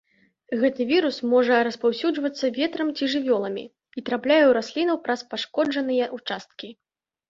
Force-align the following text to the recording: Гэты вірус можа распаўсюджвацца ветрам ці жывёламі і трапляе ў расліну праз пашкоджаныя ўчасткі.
Гэты 0.61 0.87
вірус 0.91 1.19
можа 1.33 1.59
распаўсюджвацца 1.67 2.51
ветрам 2.57 2.89
ці 2.97 3.11
жывёламі 3.17 3.69
і 3.69 3.99
трапляе 4.11 4.43
ў 4.49 4.59
расліну 4.61 4.93
праз 5.09 5.21
пашкоджаныя 5.33 6.13
ўчасткі. 6.21 6.77